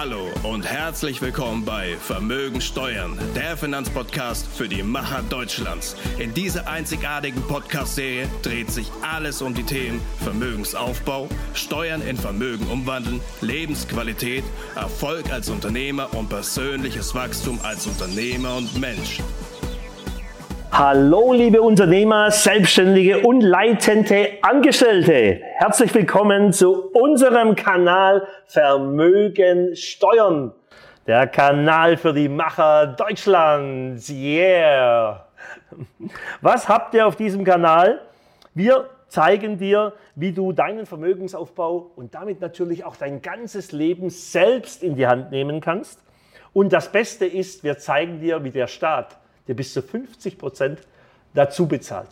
[0.00, 5.94] Hallo und herzlich willkommen bei Vermögen Steuern, der Finanzpodcast für die Macher Deutschlands.
[6.18, 13.20] In dieser einzigartigen Podcast-Serie dreht sich alles um die Themen Vermögensaufbau, Steuern in Vermögen umwandeln,
[13.42, 14.42] Lebensqualität,
[14.74, 19.20] Erfolg als Unternehmer und persönliches Wachstum als Unternehmer und Mensch.
[20.72, 25.40] Hallo liebe Unternehmer, Selbstständige und leitende Angestellte.
[25.56, 30.52] Herzlich willkommen zu unserem Kanal Vermögen Steuern.
[31.08, 34.08] Der Kanal für die Macher Deutschlands.
[34.10, 35.26] Yeah!
[36.40, 38.00] Was habt ihr auf diesem Kanal?
[38.54, 44.84] Wir zeigen dir, wie du deinen Vermögensaufbau und damit natürlich auch dein ganzes Leben selbst
[44.84, 46.00] in die Hand nehmen kannst.
[46.52, 49.19] Und das Beste ist, wir zeigen dir, wie der Staat
[49.50, 50.78] der bis zu 50 Prozent
[51.34, 52.06] dazu bezahlt.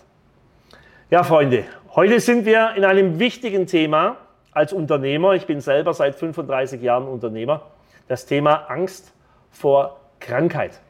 [1.08, 1.62] Ja, Freunde,
[1.94, 4.16] heute sind wir in einem wichtigen Thema
[4.50, 5.34] als Unternehmer.
[5.34, 7.70] Ich bin selber seit 35 Jahren Unternehmer.
[8.08, 9.12] Das Thema Angst
[9.52, 10.80] vor Krankheit.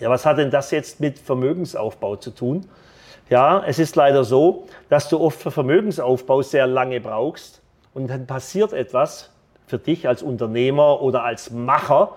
[0.00, 2.68] Ja, was hat denn das jetzt mit Vermögensaufbau zu tun?
[3.30, 7.62] Ja, es ist leider so, dass du oft für Vermögensaufbau sehr lange brauchst
[7.92, 9.30] und dann passiert etwas
[9.68, 12.16] für dich als Unternehmer oder als Macher,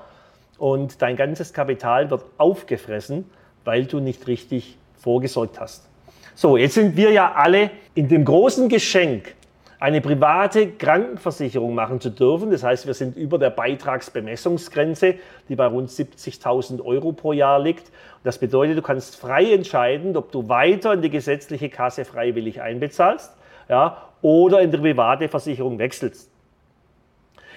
[0.58, 3.26] und dein ganzes Kapital wird aufgefressen,
[3.64, 5.88] weil du nicht richtig vorgesorgt hast.
[6.36, 9.34] So, jetzt sind wir ja alle in dem großen Geschenk,
[9.80, 12.50] eine private Krankenversicherung machen zu dürfen.
[12.50, 15.16] Das heißt, wir sind über der Beitragsbemessungsgrenze,
[15.50, 17.92] die bei rund 70.000 Euro pro Jahr liegt.
[18.24, 23.34] Das bedeutet, du kannst frei entscheiden, ob du weiter in die gesetzliche Kasse freiwillig einbezahlst
[23.70, 26.32] ja, oder in die private Versicherung wechselst.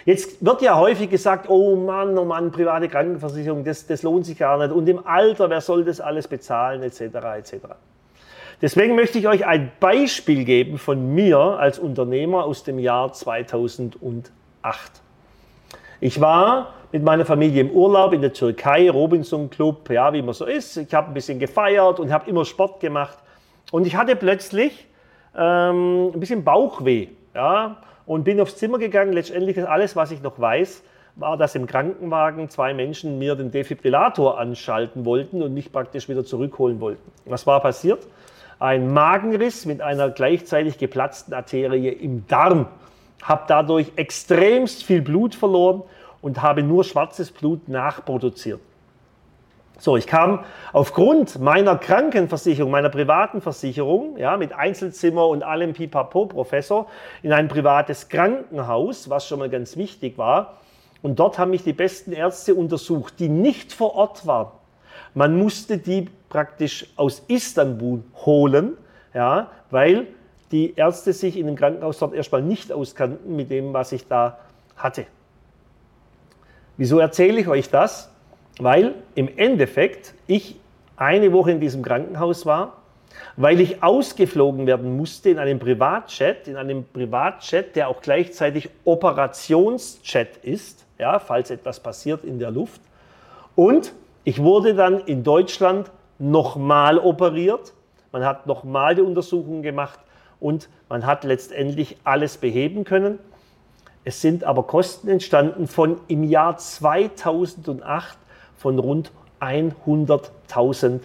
[0.04, 4.38] Jetzt wird ja häufig gesagt, oh Mann, oh Mann, private Krankenversicherung, das, das lohnt sich
[4.38, 4.72] gar nicht.
[4.72, 7.00] Und im Alter, wer soll das alles bezahlen, etc.
[7.38, 7.54] etc.
[8.62, 14.00] Deswegen möchte ich euch ein Beispiel geben von mir als Unternehmer aus dem Jahr 2008.
[16.00, 20.34] Ich war mit meiner Familie im Urlaub in der Türkei, Robinson Club, ja, wie man
[20.34, 20.76] so ist.
[20.76, 23.18] Ich habe ein bisschen gefeiert und habe immer Sport gemacht.
[23.70, 24.86] Und ich hatte plötzlich
[25.36, 27.08] ähm, ein bisschen Bauchweh.
[27.34, 27.76] Ja,
[28.06, 29.12] und bin aufs Zimmer gegangen.
[29.12, 30.82] Letztendlich ist alles, was ich noch weiß,
[31.16, 36.24] war, dass im Krankenwagen zwei Menschen mir den Defibrillator anschalten wollten und mich praktisch wieder
[36.24, 37.10] zurückholen wollten.
[37.26, 38.06] Was war passiert?
[38.58, 42.66] Ein Magenriss mit einer gleichzeitig geplatzten Arterie im Darm.
[43.22, 45.82] Habe dadurch extremst viel Blut verloren
[46.20, 48.60] und habe nur schwarzes Blut nachproduziert.
[49.80, 56.26] So, ich kam aufgrund meiner Krankenversicherung, meiner privaten Versicherung, ja, mit Einzelzimmer und allem Pipapo
[56.26, 56.86] Professor,
[57.22, 60.58] in ein privates Krankenhaus, was schon mal ganz wichtig war.
[61.00, 64.52] Und dort haben mich die besten Ärzte untersucht, die nicht vor Ort waren.
[65.14, 68.76] Man musste die praktisch aus Istanbul holen,
[69.14, 70.08] ja, weil
[70.52, 74.40] die Ärzte sich in dem Krankenhaus dort erstmal nicht auskannten mit dem, was ich da
[74.76, 75.06] hatte.
[76.76, 78.10] Wieso erzähle ich euch das?
[78.60, 80.56] Weil im Endeffekt ich
[80.96, 82.74] eine Woche in diesem Krankenhaus war,
[83.36, 90.36] weil ich ausgeflogen werden musste in einem Privatchat, in einem Privatchat, der auch gleichzeitig Operationschat
[90.42, 92.80] ist, ja, falls etwas passiert in der Luft.
[93.56, 93.92] Und
[94.24, 97.72] ich wurde dann in Deutschland nochmal operiert.
[98.12, 99.98] Man hat nochmal die Untersuchungen gemacht
[100.38, 103.18] und man hat letztendlich alles beheben können.
[104.04, 108.18] Es sind aber Kosten entstanden von im Jahr 2008
[108.60, 109.10] von rund
[109.40, 111.00] 100.000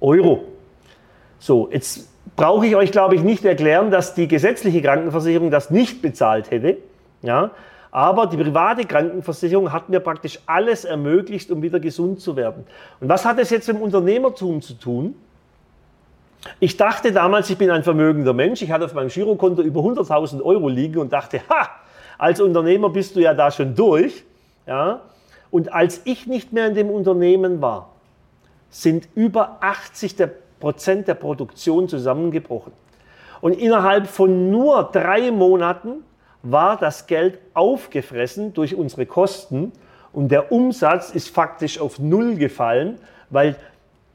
[0.00, 0.44] Euro.
[1.40, 6.02] So, jetzt brauche ich euch, glaube ich, nicht erklären, dass die gesetzliche Krankenversicherung das nicht
[6.02, 6.78] bezahlt hätte.
[7.22, 7.50] Ja,
[7.90, 12.64] aber die private Krankenversicherung hat mir praktisch alles ermöglicht, um wieder gesund zu werden.
[13.00, 15.16] Und was hat es jetzt mit dem Unternehmertum zu tun?
[16.60, 18.62] Ich dachte damals, ich bin ein vermögender Mensch.
[18.62, 21.70] Ich hatte auf meinem Girokonto über 100.000 Euro liegen und dachte, ha,
[22.18, 24.24] als Unternehmer bist du ja da schon durch.
[24.66, 25.00] Ja,
[25.50, 27.90] und als ich nicht mehr in dem Unternehmen war,
[28.70, 30.16] sind über 80
[30.60, 32.72] Prozent der Produktion zusammengebrochen.
[33.40, 36.04] Und innerhalb von nur drei Monaten
[36.42, 39.72] war das Geld aufgefressen durch unsere Kosten
[40.12, 42.98] und der Umsatz ist faktisch auf Null gefallen,
[43.30, 43.56] weil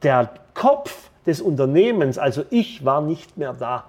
[0.02, 3.84] der Kopf des Unternehmens, also ich, war nicht mehr da.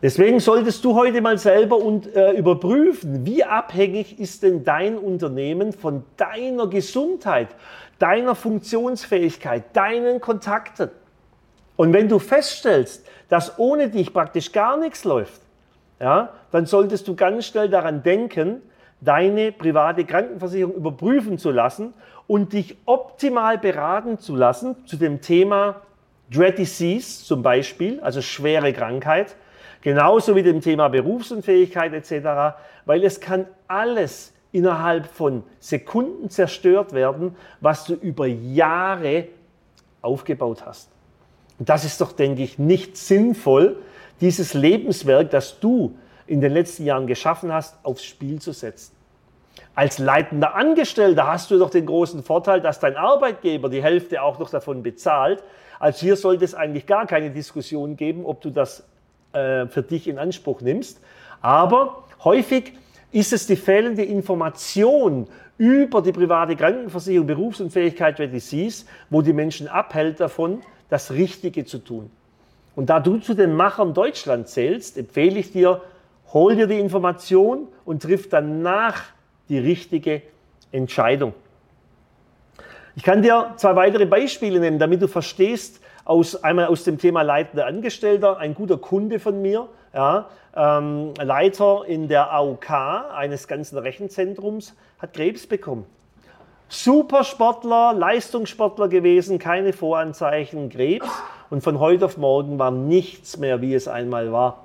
[0.00, 5.72] Deswegen solltest du heute mal selber und, äh, überprüfen, wie abhängig ist denn dein Unternehmen
[5.72, 7.48] von deiner Gesundheit,
[7.98, 10.90] deiner Funktionsfähigkeit, deinen Kontakten.
[11.74, 15.40] Und wenn du feststellst, dass ohne dich praktisch gar nichts läuft,
[15.98, 18.62] ja, dann solltest du ganz schnell daran denken,
[19.00, 21.92] deine private Krankenversicherung überprüfen zu lassen
[22.28, 25.82] und dich optimal beraten zu lassen zu dem Thema
[26.30, 29.34] Dread Disease zum Beispiel, also schwere Krankheit,
[29.80, 37.36] Genauso wie dem Thema Berufsunfähigkeit etc., weil es kann alles innerhalb von Sekunden zerstört werden,
[37.60, 39.28] was du über Jahre
[40.02, 40.90] aufgebaut hast.
[41.58, 43.76] Und das ist doch, denke ich, nicht sinnvoll,
[44.20, 45.96] dieses Lebenswerk, das du
[46.26, 48.94] in den letzten Jahren geschaffen hast, aufs Spiel zu setzen.
[49.74, 54.38] Als leitender Angestellter hast du doch den großen Vorteil, dass dein Arbeitgeber die Hälfte auch
[54.38, 55.42] noch davon bezahlt.
[55.78, 58.84] Also hier sollte es eigentlich gar keine Diskussion geben, ob du das
[59.32, 61.00] äh, für dich in Anspruch nimmst.
[61.40, 62.72] Aber häufig
[63.12, 65.26] ist es die fehlende Information
[65.56, 71.64] über die private Krankenversicherung, Berufsunfähigkeit, wenn du siehst, wo die Menschen abhält davon, das Richtige
[71.64, 72.10] zu tun.
[72.76, 75.82] Und da du zu den Machern Deutschland zählst, empfehle ich dir,
[76.32, 79.02] hol dir die Information und triff danach
[79.48, 80.22] die richtige
[80.70, 81.34] Entscheidung.
[82.94, 87.22] Ich kann dir zwei weitere Beispiele nennen, damit du verstehst, aus, einmal aus dem Thema
[87.22, 90.26] leitender Angestellter, ein guter Kunde von mir, ja,
[90.56, 92.70] ähm, Leiter in der AOK
[93.14, 95.84] eines ganzen Rechenzentrums, hat Krebs bekommen.
[96.70, 101.06] Supersportler, Leistungssportler gewesen, keine Voranzeichen, Krebs
[101.50, 104.64] und von heute auf morgen war nichts mehr, wie es einmal war.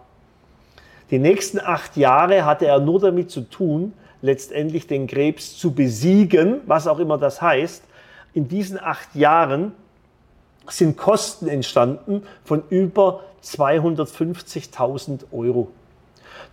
[1.12, 6.62] Die nächsten acht Jahre hatte er nur damit zu tun, letztendlich den Krebs zu besiegen,
[6.66, 7.84] was auch immer das heißt.
[8.34, 9.74] In diesen acht Jahren
[10.68, 15.70] sind Kosten entstanden von über 250.000 Euro.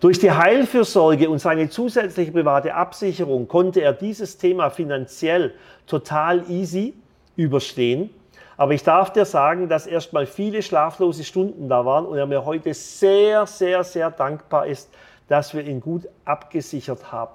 [0.01, 5.55] Durch die Heilfürsorge und seine zusätzliche private Absicherung konnte er dieses Thema finanziell
[5.87, 6.95] total easy
[7.37, 8.11] überstehen.
[8.57, 12.45] Aber ich darf dir sagen, dass erstmal viele schlaflose Stunden da waren und er mir
[12.45, 14.91] heute sehr, sehr, sehr dankbar ist,
[15.29, 17.33] dass wir ihn gut abgesichert haben.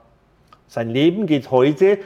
[0.68, 2.00] Sein Leben geht heute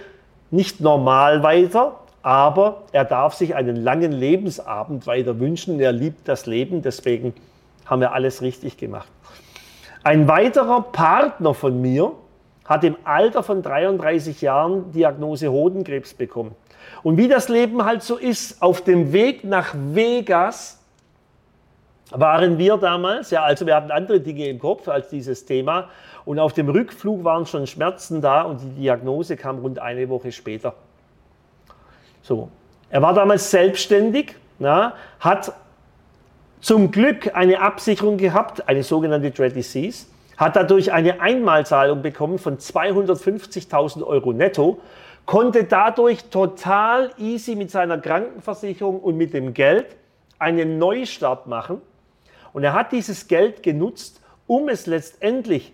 [0.51, 5.79] nicht normal weiter, aber er darf sich einen langen Lebensabend weiter wünschen.
[5.79, 7.33] Er liebt das Leben, deswegen
[7.85, 9.09] haben wir alles richtig gemacht.
[10.03, 12.13] Ein weiterer Partner von mir
[12.65, 16.55] hat im Alter von 33 Jahren Diagnose Hodenkrebs bekommen.
[17.03, 20.79] Und wie das Leben halt so ist, auf dem Weg nach Vegas
[22.11, 25.89] waren wir damals, ja, also wir hatten andere Dinge im Kopf als dieses Thema.
[26.25, 30.31] Und auf dem Rückflug waren schon Schmerzen da und die Diagnose kam rund eine Woche
[30.31, 30.73] später.
[32.29, 32.47] So.
[32.91, 35.51] Er war damals selbstständig, na, hat
[36.61, 40.05] zum Glück eine Absicherung gehabt, eine sogenannte Dread Disease,
[40.37, 44.79] hat dadurch eine Einmalzahlung bekommen von 250.000 Euro netto,
[45.25, 49.87] konnte dadurch total easy mit seiner Krankenversicherung und mit dem Geld
[50.37, 51.81] einen Neustart machen
[52.53, 55.73] und er hat dieses Geld genutzt, um es letztendlich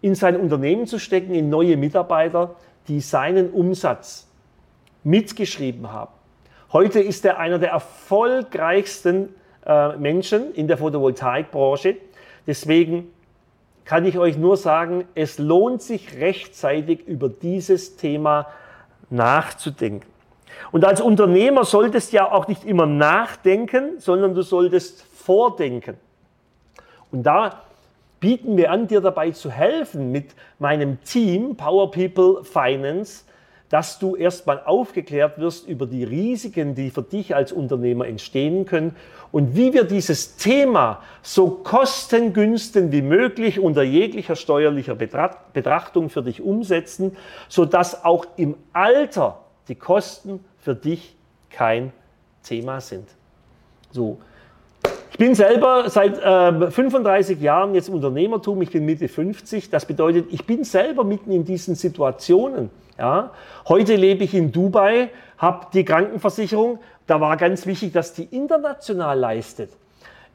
[0.00, 2.56] in sein Unternehmen zu stecken, in neue Mitarbeiter,
[2.88, 4.26] die seinen Umsatz
[5.04, 6.12] mitgeschrieben haben.
[6.72, 9.34] Heute ist er einer der erfolgreichsten
[9.66, 11.96] äh, Menschen in der Photovoltaikbranche.
[12.46, 13.12] Deswegen
[13.84, 18.46] kann ich euch nur sagen, es lohnt sich rechtzeitig über dieses Thema
[19.10, 20.08] nachzudenken.
[20.70, 25.96] Und als Unternehmer solltest du ja auch nicht immer nachdenken, sondern du solltest vordenken.
[27.10, 27.62] Und da
[28.20, 33.24] bieten wir an, dir dabei zu helfen mit meinem Team Power People Finance,
[33.72, 38.94] dass du erstmal aufgeklärt wirst über die Risiken, die für dich als Unternehmer entstehen können
[39.30, 46.42] und wie wir dieses Thema so kostengünstig wie möglich unter jeglicher steuerlicher Betrachtung für dich
[46.42, 47.16] umsetzen,
[47.48, 51.16] sodass auch im Alter die Kosten für dich
[51.48, 51.94] kein
[52.42, 53.08] Thema sind.
[53.90, 54.18] So,
[55.22, 59.70] bin selber seit äh, 35 Jahren jetzt Unternehmertum, ich bin Mitte 50.
[59.70, 62.70] Das bedeutet, ich bin selber mitten in diesen Situationen.
[62.98, 63.30] Ja.
[63.68, 66.80] Heute lebe ich in Dubai, habe die Krankenversicherung.
[67.06, 69.70] Da war ganz wichtig, dass die international leistet.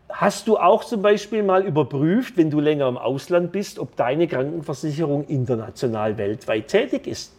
[0.07, 4.25] Hast du auch zum Beispiel mal überprüft, wenn du länger im Ausland bist, ob deine
[4.25, 7.36] Krankenversicherung international weltweit tätig ist?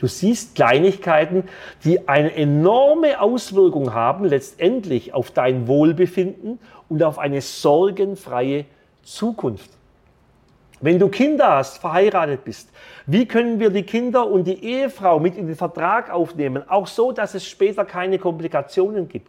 [0.00, 1.44] Du siehst Kleinigkeiten,
[1.84, 8.64] die eine enorme Auswirkung haben letztendlich auf dein Wohlbefinden und auf eine sorgenfreie
[9.02, 9.70] Zukunft.
[10.80, 12.70] Wenn du Kinder hast, verheiratet bist,
[13.04, 17.12] wie können wir die Kinder und die Ehefrau mit in den Vertrag aufnehmen, auch so,
[17.12, 19.28] dass es später keine Komplikationen gibt?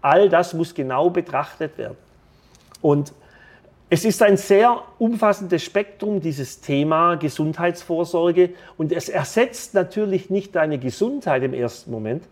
[0.00, 1.96] All das muss genau betrachtet werden.
[2.80, 3.12] Und
[3.92, 8.54] es ist ein sehr umfassendes Spektrum, dieses Thema Gesundheitsvorsorge.
[8.78, 12.24] Und es ersetzt natürlich nicht deine Gesundheit im ersten Moment,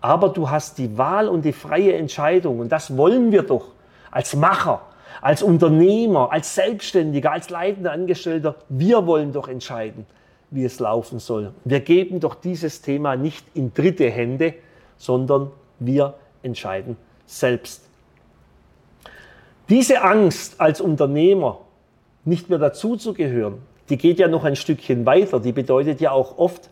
[0.00, 2.60] aber du hast die Wahl und die freie Entscheidung.
[2.60, 3.72] Und das wollen wir doch
[4.10, 4.86] als Macher,
[5.20, 8.54] als Unternehmer, als Selbstständiger, als leitender Angestellter.
[8.70, 10.06] Wir wollen doch entscheiden,
[10.50, 11.52] wie es laufen soll.
[11.66, 14.54] Wir geben doch dieses Thema nicht in dritte Hände,
[14.96, 17.91] sondern wir entscheiden selbst.
[19.68, 21.60] Diese Angst als Unternehmer
[22.24, 25.40] nicht mehr dazuzugehören, die geht ja noch ein Stückchen weiter.
[25.40, 26.68] Die bedeutet ja auch oft,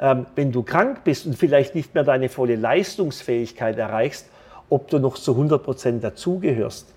[0.00, 4.28] ähm, wenn du krank bist und vielleicht nicht mehr deine volle Leistungsfähigkeit erreichst,
[4.68, 6.92] ob du noch zu 100 Prozent dazugehörst.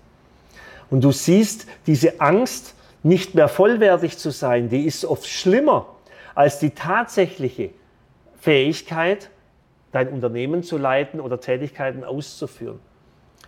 [0.90, 5.86] Und du siehst, diese Angst, nicht mehr vollwertig zu sein, die ist oft schlimmer
[6.34, 7.70] als die tatsächliche
[8.40, 9.30] Fähigkeit,
[9.92, 12.78] dein Unternehmen zu leiten oder Tätigkeiten auszuführen.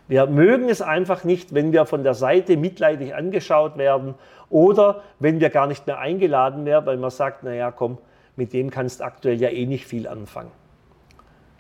[0.09, 4.15] Wir mögen es einfach nicht, wenn wir von der Seite mitleidig angeschaut werden
[4.51, 7.99] oder wenn wir gar nicht mehr eingeladen werden, weil man sagt, naja, komm,
[8.37, 10.51] mit dem kannst aktuell ja eh nicht viel anfangen.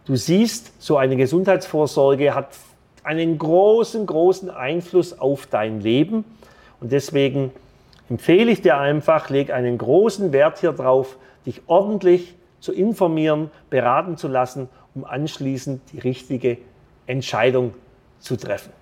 [0.05, 2.49] Du siehst, so eine Gesundheitsvorsorge hat
[3.05, 6.25] einen großen, großen Einfluss auf dein Leben
[6.81, 7.53] und deswegen
[8.09, 14.17] empfehle ich dir einfach, leg einen großen Wert hier drauf, dich ordentlich zu informieren, beraten
[14.17, 16.59] zu lassen, um anschließend die richtige
[17.07, 17.75] Entscheidung
[18.23, 18.73] zu treffen.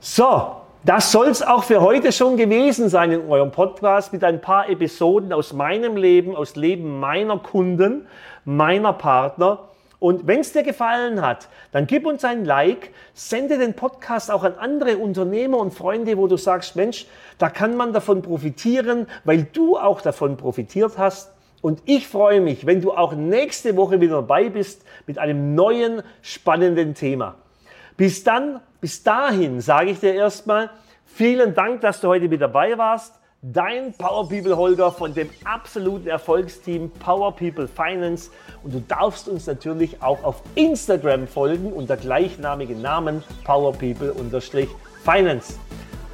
[0.00, 4.40] So, das soll es auch für heute schon gewesen sein in eurem Podcast mit ein
[4.40, 8.06] paar Episoden aus meinem Leben, aus Leben meiner Kunden,
[8.44, 9.68] meiner Partner.
[9.98, 14.44] Und wenn es dir gefallen hat, dann gib uns ein Like, sende den Podcast auch
[14.44, 17.06] an andere Unternehmer und Freunde, wo du sagst, Mensch,
[17.38, 21.32] da kann man davon profitieren, weil du auch davon profitiert hast.
[21.60, 26.02] Und ich freue mich, wenn du auch nächste Woche wieder dabei bist mit einem neuen
[26.22, 27.34] spannenden Thema.
[27.98, 30.70] Bis dann, bis dahin sage ich dir erstmal
[31.04, 33.12] vielen Dank, dass du heute mit dabei warst.
[33.42, 38.30] Dein Power People Holger von dem absoluten Erfolgsteam Power People Finance.
[38.62, 44.14] Und du darfst uns natürlich auch auf Instagram folgen unter gleichnamigen Namen Power People
[45.04, 45.58] Finance.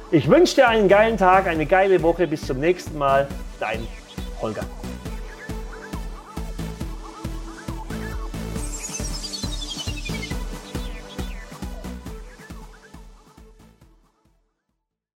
[0.09, 2.25] Ich wünsche dir einen geilen Tag, eine geile Woche.
[2.25, 3.27] Bis zum nächsten Mal.
[3.59, 3.87] Dein
[4.41, 4.65] Holger.